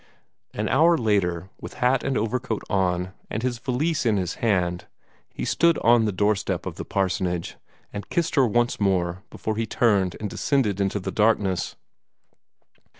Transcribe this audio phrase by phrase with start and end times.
[0.55, 4.87] An hour later, with hat and overcoat on, and his valise in his hand,
[5.29, 7.55] he stood on the doorstep of the parsonage,
[7.93, 11.75] and kissed her once more before he turned and descended into the darkness.